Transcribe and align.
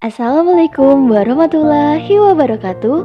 Assalamualaikum 0.00 1.12
warahmatullahi 1.12 2.08
wabarakatuh. 2.08 2.98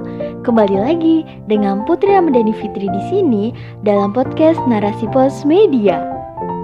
Kembali 0.48 0.80
lagi 0.80 1.28
dengan 1.44 1.84
Putri 1.84 2.08
Ramadhani 2.08 2.56
Fitri 2.56 2.88
di 2.88 3.02
sini 3.12 3.52
dalam 3.84 4.16
podcast 4.16 4.56
Narasi 4.64 5.04
Pos 5.12 5.44
Media. 5.44 6.00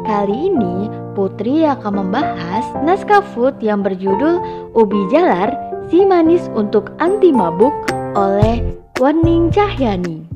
Kali 0.08 0.48
ini 0.48 0.88
Putri 1.20 1.68
akan 1.68 2.08
membahas 2.08 2.64
naskah 2.80 3.20
food 3.36 3.60
yang 3.60 3.84
berjudul 3.84 4.40
Ubi 4.72 5.04
Jalar, 5.12 5.52
Si 5.92 6.00
Manis 6.08 6.48
untuk 6.56 6.96
Anti 7.04 7.36
Mabuk 7.36 7.76
oleh 8.16 8.64
Warning 9.04 9.52
Cahyani. 9.52 10.32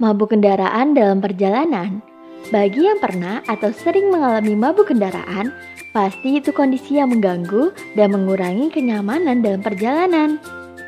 Mabuk 0.00 0.32
kendaraan 0.32 0.96
dalam 0.96 1.20
perjalanan 1.20 2.00
bagi 2.48 2.88
yang 2.88 2.96
pernah 2.96 3.44
atau 3.44 3.68
sering 3.68 4.08
mengalami 4.08 4.56
mabuk 4.56 4.88
kendaraan, 4.88 5.52
pasti 5.92 6.40
itu 6.40 6.50
kondisi 6.50 6.96
yang 6.96 7.12
mengganggu 7.12 7.76
dan 7.92 8.16
mengurangi 8.16 8.72
kenyamanan 8.72 9.44
dalam 9.44 9.60
perjalanan. 9.60 10.40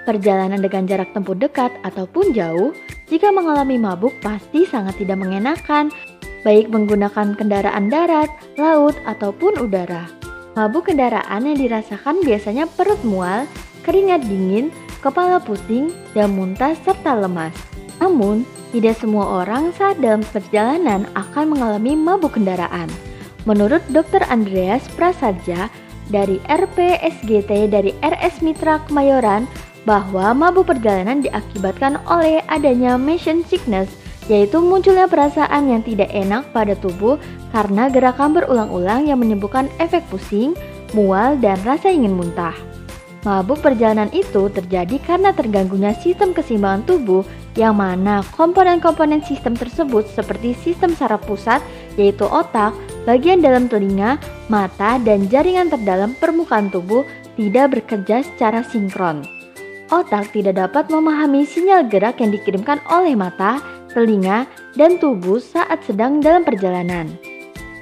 Perjalanan 0.08 0.58
dengan 0.58 0.88
jarak 0.88 1.12
tempuh 1.12 1.36
dekat 1.36 1.70
ataupun 1.86 2.32
jauh, 2.34 2.72
jika 3.12 3.30
mengalami 3.30 3.78
mabuk 3.78 4.16
pasti 4.24 4.66
sangat 4.66 4.98
tidak 4.98 5.20
mengenakan, 5.22 5.92
baik 6.42 6.72
menggunakan 6.72 7.38
kendaraan 7.38 7.86
darat, 7.86 8.32
laut, 8.58 8.98
ataupun 9.06 9.62
udara. 9.62 10.10
Mabuk 10.58 10.90
kendaraan 10.90 11.46
yang 11.46 11.58
dirasakan 11.60 12.24
biasanya 12.26 12.66
perut 12.66 12.98
mual, 13.06 13.46
keringat 13.86 14.26
dingin, 14.26 14.74
kepala 14.98 15.38
pusing, 15.38 15.94
dan 16.12 16.34
muntah 16.34 16.74
serta 16.82 17.14
lemas. 17.14 17.54
Namun, 18.02 18.42
tidak 18.72 18.96
semua 18.98 19.44
orang 19.44 19.70
saat 19.76 20.00
dalam 20.00 20.24
perjalanan 20.32 21.04
akan 21.12 21.52
mengalami 21.52 21.92
mabuk 21.92 22.40
kendaraan. 22.40 22.88
Menurut 23.44 23.84
Dr. 23.92 24.24
Andreas 24.32 24.82
Prasaja 24.96 25.68
dari 26.08 26.40
RPSGT 26.48 27.68
dari 27.68 27.92
RS 28.00 28.40
Mitra 28.40 28.80
Kemayoran, 28.88 29.46
bahwa 29.82 30.30
mabuk 30.30 30.70
perjalanan 30.70 31.20
diakibatkan 31.22 31.98
oleh 32.06 32.40
adanya 32.46 32.94
motion 32.94 33.42
sickness, 33.46 33.90
yaitu 34.30 34.62
munculnya 34.62 35.10
perasaan 35.10 35.66
yang 35.66 35.82
tidak 35.82 36.08
enak 36.14 36.46
pada 36.54 36.78
tubuh 36.78 37.18
karena 37.50 37.90
gerakan 37.90 38.30
berulang-ulang 38.32 39.10
yang 39.10 39.18
menyebabkan 39.18 39.66
efek 39.82 40.06
pusing, 40.06 40.54
mual, 40.94 41.34
dan 41.42 41.58
rasa 41.66 41.90
ingin 41.90 42.14
muntah. 42.14 42.54
Mabuk 43.22 43.62
perjalanan 43.62 44.10
itu 44.10 44.50
terjadi 44.50 44.98
karena 45.02 45.30
terganggunya 45.30 45.94
sistem 45.98 46.34
keseimbangan 46.34 46.82
tubuh 46.86 47.22
yang 47.52 47.76
mana 47.76 48.24
komponen-komponen 48.32 49.20
sistem 49.20 49.52
tersebut 49.52 50.08
seperti 50.08 50.56
sistem 50.56 50.96
saraf 50.96 51.20
pusat 51.28 51.60
yaitu 52.00 52.24
otak, 52.24 52.72
bagian 53.04 53.44
dalam 53.44 53.68
telinga, 53.68 54.16
mata, 54.48 54.96
dan 55.04 55.28
jaringan 55.28 55.68
terdalam 55.68 56.16
permukaan 56.16 56.72
tubuh 56.72 57.04
tidak 57.36 57.76
bekerja 57.76 58.24
secara 58.24 58.64
sinkron. 58.64 59.20
Otak 59.92 60.32
tidak 60.32 60.56
dapat 60.56 60.88
memahami 60.88 61.44
sinyal 61.44 61.84
gerak 61.92 62.24
yang 62.24 62.32
dikirimkan 62.32 62.80
oleh 62.88 63.12
mata, 63.12 63.60
telinga, 63.92 64.48
dan 64.72 64.96
tubuh 64.96 65.36
saat 65.36 65.84
sedang 65.84 66.24
dalam 66.24 66.48
perjalanan. 66.48 67.12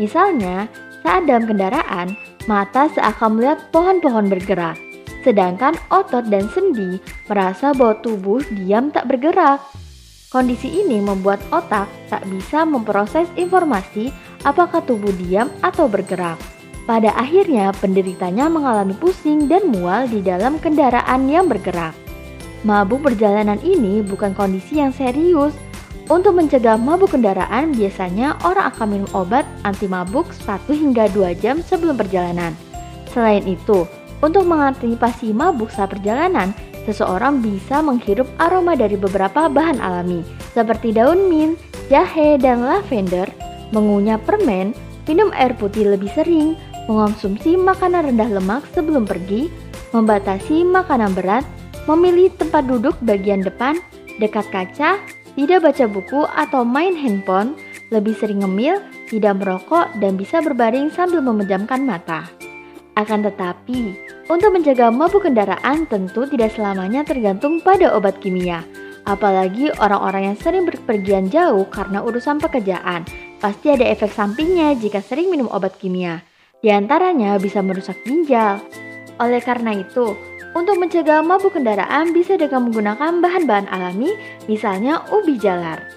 Misalnya, 0.03 0.67
saat 1.07 1.31
dalam 1.31 1.47
kendaraan, 1.47 2.19
mata 2.51 2.91
seakan 2.91 3.39
melihat 3.39 3.63
pohon-pohon 3.71 4.27
bergerak 4.27 4.89
sedangkan 5.21 5.77
otot 5.93 6.27
dan 6.29 6.49
sendi 6.53 7.01
merasa 7.29 7.73
bahwa 7.77 8.01
tubuh 8.01 8.41
diam 8.53 8.89
tak 8.93 9.09
bergerak. 9.09 9.61
Kondisi 10.31 10.71
ini 10.71 11.03
membuat 11.03 11.43
otak 11.51 11.91
tak 12.07 12.23
bisa 12.31 12.63
memproses 12.63 13.27
informasi 13.35 14.15
apakah 14.47 14.79
tubuh 14.87 15.11
diam 15.19 15.51
atau 15.61 15.91
bergerak. 15.91 16.39
Pada 16.87 17.15
akhirnya, 17.15 17.71
penderitanya 17.77 18.51
mengalami 18.51 18.97
pusing 18.98 19.47
dan 19.47 19.71
mual 19.71 20.11
di 20.11 20.23
dalam 20.25 20.59
kendaraan 20.59 21.29
yang 21.31 21.47
bergerak. 21.47 21.95
Mabuk 22.67 23.07
perjalanan 23.07 23.63
ini 23.63 24.03
bukan 24.03 24.35
kondisi 24.35 24.83
yang 24.83 24.91
serius. 24.91 25.55
Untuk 26.11 26.35
mencegah 26.35 26.75
mabuk 26.75 27.14
kendaraan, 27.14 27.70
biasanya 27.70 28.35
orang 28.42 28.75
akan 28.75 28.86
minum 28.91 29.11
obat 29.14 29.47
anti 29.63 29.86
mabuk 29.86 30.27
1 30.42 30.67
hingga 30.75 31.07
2 31.14 31.39
jam 31.39 31.63
sebelum 31.63 31.95
perjalanan. 31.95 32.59
Selain 33.14 33.47
itu, 33.47 33.86
untuk 34.20 34.45
mengantisipasi 34.48 35.33
mabuk 35.33 35.73
saat 35.73 35.92
perjalanan, 35.92 36.53
seseorang 36.85 37.41
bisa 37.41 37.81
menghirup 37.85 38.29
aroma 38.41 38.77
dari 38.77 38.97
beberapa 38.97 39.48
bahan 39.48 39.81
alami, 39.81 40.25
seperti 40.53 40.97
daun 40.97 41.29
mint, 41.29 41.57
jahe, 41.92 42.36
dan 42.41 42.64
lavender, 42.64 43.29
mengunyah 43.73 44.20
permen, 44.23 44.73
minum 45.09 45.33
air 45.36 45.53
putih 45.57 45.89
lebih 45.92 46.09
sering, 46.13 46.57
mengonsumsi 46.89 47.55
makanan 47.55 48.13
rendah 48.13 48.30
lemak 48.30 48.63
sebelum 48.73 49.05
pergi, 49.05 49.51
membatasi 49.92 50.63
makanan 50.67 51.13
berat, 51.14 51.45
memilih 51.89 52.30
tempat 52.39 52.67
duduk 52.69 52.95
bagian 53.03 53.42
depan, 53.42 53.79
dekat 54.23 54.47
kaca, 54.53 55.01
tidak 55.35 55.61
baca 55.64 55.85
buku 55.89 56.27
atau 56.36 56.63
main 56.67 56.92
handphone, 56.95 57.57
lebih 57.91 58.14
sering 58.14 58.42
ngemil, 58.42 58.79
tidak 59.11 59.39
merokok, 59.42 59.91
dan 59.98 60.14
bisa 60.14 60.39
berbaring 60.42 60.91
sambil 60.95 61.23
memejamkan 61.23 61.83
mata. 61.83 62.27
Akan 63.00 63.24
tetapi, 63.24 63.96
untuk 64.28 64.52
mencegah 64.52 64.92
mabuk 64.92 65.24
kendaraan 65.24 65.88
tentu 65.88 66.28
tidak 66.28 66.52
selamanya 66.52 67.00
tergantung 67.00 67.56
pada 67.64 67.96
obat 67.96 68.20
kimia. 68.20 68.61
Apalagi 69.08 69.72
orang-orang 69.80 70.28
yang 70.28 70.36
sering 70.36 70.68
berpergian 70.68 71.33
jauh 71.33 71.64
karena 71.72 72.05
urusan 72.05 72.36
pekerjaan, 72.36 73.08
pasti 73.40 73.72
ada 73.72 73.88
efek 73.88 74.12
sampingnya 74.12 74.77
jika 74.77 75.00
sering 75.00 75.33
minum 75.33 75.48
obat 75.48 75.80
kimia. 75.80 76.20
Di 76.61 76.68
antaranya 76.68 77.40
bisa 77.40 77.64
merusak 77.64 77.96
ginjal. 78.05 78.61
Oleh 79.17 79.40
karena 79.40 79.80
itu, 79.80 80.12
untuk 80.52 80.77
mencegah 80.77 81.24
mabuk 81.24 81.56
kendaraan 81.56 82.12
bisa 82.12 82.36
dengan 82.36 82.68
menggunakan 82.68 83.24
bahan-bahan 83.24 83.64
alami, 83.72 84.12
misalnya 84.44 85.00
ubi 85.08 85.40
jalar. 85.40 85.88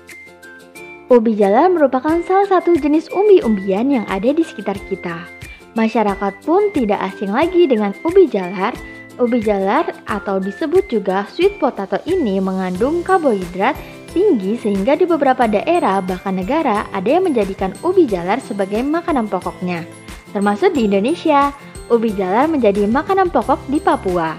Ubi 1.11 1.35
jalar 1.35 1.67
merupakan 1.67 2.23
salah 2.23 2.47
satu 2.47 2.79
jenis 2.79 3.11
umbi-umbian 3.11 3.91
yang 3.91 4.05
ada 4.07 4.31
di 4.31 4.39
sekitar 4.39 4.79
kita. 4.87 5.32
Masyarakat 5.73 6.33
pun 6.45 6.69
tidak 6.69 7.01
asing 7.13 7.33
lagi 7.33 7.65
dengan 7.65 7.97
ubi 8.05 8.29
jalar. 8.29 8.77
Ubi 9.17 9.41
jalar 9.41 9.93
atau 10.09 10.41
disebut 10.41 10.89
juga 10.89 11.25
sweet 11.29 11.57
potato 11.61 11.97
ini 12.09 12.41
mengandung 12.41 13.05
karbohidrat 13.05 13.77
tinggi 14.13 14.57
sehingga 14.57 14.93
di 14.93 15.09
beberapa 15.09 15.49
daerah 15.49 16.01
bahkan 16.01 16.37
negara 16.37 16.85
ada 16.93 17.09
yang 17.09 17.25
menjadikan 17.25 17.73
ubi 17.81 18.05
jalar 18.05 18.37
sebagai 18.41 18.81
makanan 18.85 19.25
pokoknya. 19.29 19.85
Termasuk 20.33 20.73
di 20.77 20.89
Indonesia, 20.89 21.53
ubi 21.89 22.13
jalar 22.13 22.49
menjadi 22.49 22.85
makanan 22.89 23.33
pokok 23.33 23.61
di 23.69 23.81
Papua. 23.81 24.37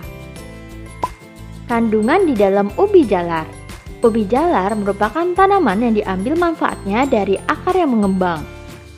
Kandungan 1.66 2.26
di 2.26 2.34
dalam 2.38 2.70
ubi 2.78 3.02
jalar 3.06 3.64
Ubi 4.04 4.28
jalar 4.28 4.76
merupakan 4.76 5.24
tanaman 5.32 5.80
yang 5.80 5.96
diambil 5.96 6.36
manfaatnya 6.36 7.08
dari 7.08 7.40
akar 7.48 7.72
yang 7.72 7.96
mengembang. 7.96 8.44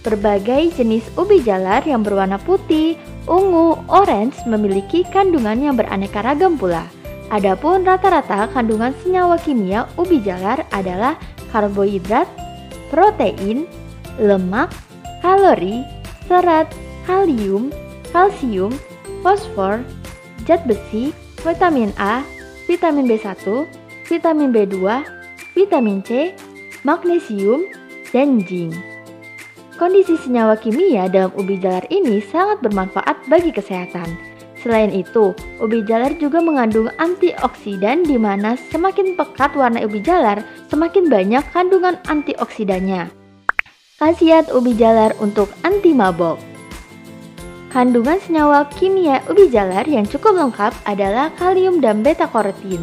Berbagai 0.06 0.78
jenis 0.78 1.03
ubi 1.19 1.43
jalar 1.43 1.83
yang 1.83 2.06
berwarna 2.06 2.39
putih, 2.39 2.94
ungu, 3.27 3.75
orange 3.91 4.39
memiliki 4.47 5.03
kandungan 5.11 5.59
yang 5.59 5.75
beraneka 5.75 6.22
ragam 6.22 6.55
pula. 6.55 6.87
Adapun 7.34 7.83
rata-rata 7.83 8.47
kandungan 8.55 8.95
senyawa 9.03 9.34
kimia 9.43 9.91
ubi 9.99 10.22
jalar 10.22 10.62
adalah 10.71 11.19
karbohidrat, 11.50 12.31
protein, 12.87 13.66
lemak, 14.22 14.71
kalori, 15.27 15.83
serat, 16.31 16.71
kalium, 17.03 17.75
kalsium, 18.15 18.71
fosfor, 19.27 19.83
zat 20.47 20.62
besi, 20.71 21.11
vitamin 21.43 21.91
A, 21.99 22.22
vitamin 22.71 23.11
B1, 23.11 23.66
vitamin 24.06 24.55
B2, 24.55 25.03
vitamin 25.59 25.99
C, 26.06 26.31
magnesium, 26.87 27.66
dan 28.15 28.39
zinc. 28.47 28.96
Kondisi 29.77 30.17
senyawa 30.17 30.57
kimia 30.57 31.05
dalam 31.13 31.29
ubi 31.37 31.61
jalar 31.61 31.85
ini 31.93 32.25
sangat 32.25 32.65
bermanfaat 32.65 33.29
bagi 33.29 33.53
kesehatan. 33.53 34.09
Selain 34.57 34.89
itu, 34.89 35.37
ubi 35.61 35.84
jalar 35.84 36.17
juga 36.17 36.41
mengandung 36.41 36.89
antioksidan 36.97 38.09
di 38.09 38.17
mana 38.17 38.57
semakin 38.73 39.21
pekat 39.21 39.53
warna 39.53 39.84
ubi 39.84 40.01
jalar, 40.01 40.41
semakin 40.73 41.13
banyak 41.13 41.45
kandungan 41.53 42.01
antioksidannya. 42.09 43.13
Khasiat 44.01 44.49
ubi 44.49 44.73
jalar 44.73 45.13
untuk 45.21 45.53
anti 45.61 45.93
mabok. 45.93 46.41
Kandungan 47.69 48.17
senyawa 48.25 48.65
kimia 48.81 49.21
ubi 49.29 49.53
jalar 49.53 49.84
yang 49.84 50.09
cukup 50.09 50.41
lengkap 50.41 50.72
adalah 50.89 51.29
kalium 51.37 51.84
dan 51.84 52.01
beta-karotin. 52.01 52.81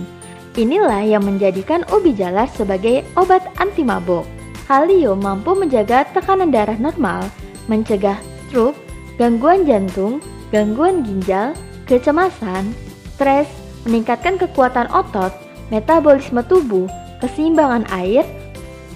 Inilah 0.54 1.02
yang 1.02 1.26
menjadikan 1.26 1.82
ubi 1.90 2.14
jalar 2.14 2.46
sebagai 2.54 3.02
obat 3.18 3.42
anti 3.58 3.82
mabok. 3.82 4.43
Kalium 4.74 5.22
mampu 5.22 5.54
menjaga 5.54 6.02
tekanan 6.18 6.50
darah 6.50 6.82
normal, 6.82 7.30
mencegah 7.70 8.18
stroke, 8.50 8.74
gangguan 9.22 9.70
jantung, 9.70 10.18
gangguan 10.50 11.06
ginjal, 11.06 11.54
kecemasan, 11.86 12.74
stres, 13.14 13.46
meningkatkan 13.86 14.34
kekuatan 14.42 14.90
otot, 14.90 15.30
metabolisme 15.70 16.42
tubuh, 16.50 16.90
keseimbangan 17.22 17.86
air, 17.94 18.26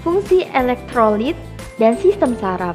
fungsi 0.02 0.50
elektrolit, 0.50 1.38
dan 1.78 1.94
sistem 1.94 2.34
saraf. 2.42 2.74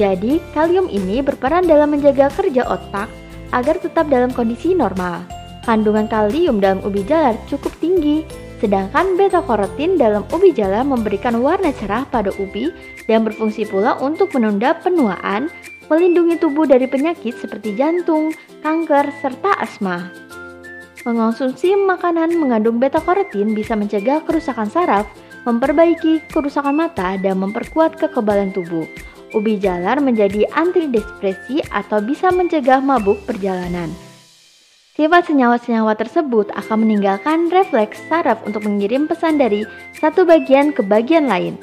Jadi, 0.00 0.40
kalium 0.56 0.88
ini 0.88 1.20
berperan 1.20 1.68
dalam 1.68 1.92
menjaga 1.92 2.32
kerja 2.32 2.64
otak, 2.64 3.12
agar 3.52 3.76
tetap 3.76 4.08
dalam 4.08 4.32
kondisi 4.32 4.72
normal. 4.72 5.20
Kandungan 5.68 6.08
kalium 6.08 6.64
dalam 6.64 6.80
ubi 6.80 7.04
jalar 7.04 7.36
cukup 7.44 7.76
tinggi, 7.76 8.24
sedangkan 8.58 9.14
beta-karotin 9.14 9.94
dalam 9.94 10.26
ubi 10.34 10.50
jalar 10.50 10.82
memberikan 10.82 11.38
warna 11.38 11.70
cerah 11.74 12.02
pada 12.10 12.34
ubi 12.42 12.74
dan 13.06 13.22
berfungsi 13.22 13.66
pula 13.70 13.94
untuk 14.02 14.34
menunda 14.34 14.74
penuaan, 14.78 15.50
melindungi 15.86 16.36
tubuh 16.42 16.66
dari 16.66 16.90
penyakit 16.90 17.38
seperti 17.38 17.78
jantung, 17.78 18.34
kanker, 18.60 19.08
serta 19.22 19.56
asma. 19.62 20.10
Mengonsumsi 21.06 21.72
makanan 21.78 22.36
mengandung 22.36 22.82
beta-karotin 22.82 23.54
bisa 23.54 23.78
mencegah 23.78 24.20
kerusakan 24.26 24.68
saraf, 24.68 25.06
memperbaiki 25.46 26.26
kerusakan 26.28 26.76
mata, 26.76 27.16
dan 27.16 27.38
memperkuat 27.40 27.96
kekebalan 27.96 28.52
tubuh. 28.52 28.84
Ubi 29.32 29.60
jalar 29.60 30.00
menjadi 30.00 30.48
antidepresi 30.56 31.62
atau 31.70 32.00
bisa 32.00 32.32
mencegah 32.32 32.80
mabuk 32.80 33.20
perjalanan. 33.28 34.07
Sifat 34.98 35.30
senyawa-senyawa 35.30 35.94
tersebut 35.94 36.50
akan 36.58 36.82
meninggalkan 36.82 37.46
refleks 37.54 38.02
saraf 38.10 38.42
untuk 38.42 38.66
mengirim 38.66 39.06
pesan 39.06 39.38
dari 39.38 39.62
satu 39.94 40.26
bagian 40.26 40.74
ke 40.74 40.82
bagian 40.82 41.30
lain, 41.30 41.54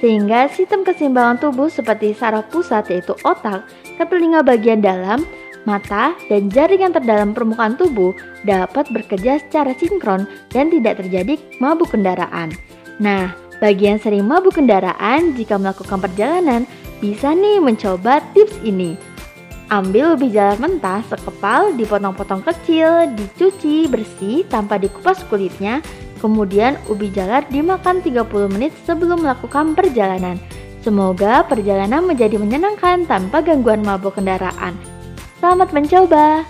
sehingga 0.00 0.48
sistem 0.48 0.88
keseimbangan 0.88 1.36
tubuh 1.36 1.68
seperti 1.68 2.16
saraf 2.16 2.48
pusat 2.48 2.88
yaitu 2.88 3.12
otak, 3.28 3.68
ke 4.00 4.08
telinga 4.08 4.40
bagian 4.40 4.80
dalam, 4.80 5.20
mata, 5.68 6.16
dan 6.32 6.48
jaringan 6.48 6.96
terdalam 6.96 7.36
permukaan 7.36 7.76
tubuh 7.76 8.16
dapat 8.48 8.88
bekerja 8.88 9.36
secara 9.36 9.76
sinkron 9.76 10.24
dan 10.48 10.72
tidak 10.72 11.04
terjadi 11.04 11.36
mabuk 11.60 11.92
kendaraan. 11.92 12.56
Nah, 13.04 13.36
bagi 13.60 13.84
yang 13.84 14.00
sering 14.00 14.24
mabuk 14.24 14.56
kendaraan 14.56 15.36
jika 15.36 15.60
melakukan 15.60 16.00
perjalanan, 16.00 16.64
bisa 17.04 17.36
nih 17.36 17.60
mencoba 17.60 18.24
tips 18.32 18.64
ini. 18.64 18.96
Ambil 19.68 20.16
ubi 20.16 20.32
jalar 20.32 20.56
mentah 20.56 21.04
sekepal, 21.12 21.76
dipotong-potong 21.76 22.40
kecil, 22.40 23.12
dicuci 23.12 23.84
bersih 23.84 24.48
tanpa 24.48 24.80
dikupas 24.80 25.20
kulitnya, 25.28 25.84
kemudian 26.24 26.80
ubi 26.88 27.12
jalar 27.12 27.44
dimakan 27.52 28.00
30 28.00 28.24
menit 28.48 28.72
sebelum 28.88 29.20
melakukan 29.20 29.76
perjalanan. 29.76 30.40
Semoga 30.80 31.44
perjalanan 31.44 32.00
menjadi 32.08 32.40
menyenangkan 32.40 33.04
tanpa 33.04 33.44
gangguan 33.44 33.84
mabuk 33.84 34.16
kendaraan. 34.16 34.72
Selamat 35.36 35.68
mencoba! 35.76 36.48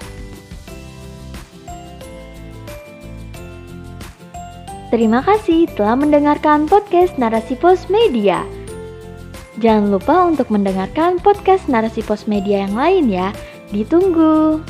Terima 4.95 5.27
kasih 5.27 5.67
telah 5.75 5.99
mendengarkan 5.99 6.71
podcast 6.71 7.19
Narasi 7.19 7.59
Pos 7.59 7.91
Media. 7.91 8.47
Jangan 9.59 9.91
lupa 9.91 10.31
untuk 10.31 10.55
mendengarkan 10.55 11.19
podcast 11.19 11.67
Narasi 11.67 12.07
Pos 12.07 12.31
Media 12.31 12.63
yang 12.63 12.79
lain 12.79 13.11
ya. 13.11 13.35
Ditunggu. 13.75 14.63